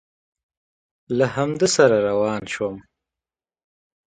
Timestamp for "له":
1.17-1.25